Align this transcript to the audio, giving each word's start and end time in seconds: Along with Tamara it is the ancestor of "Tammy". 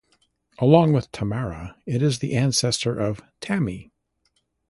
Along 0.57 0.93
with 0.93 1.11
Tamara 1.11 1.75
it 1.85 2.01
is 2.01 2.17
the 2.17 2.33
ancestor 2.35 2.97
of 2.97 3.21
"Tammy". 3.39 3.91